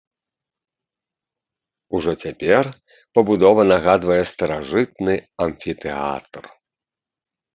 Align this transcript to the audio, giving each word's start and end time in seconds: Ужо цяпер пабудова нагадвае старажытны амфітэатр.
Ужо 1.97 2.11
цяпер 2.23 2.63
пабудова 3.17 3.61
нагадвае 3.71 4.19
старажытны 4.33 5.15
амфітэатр. 5.47 6.43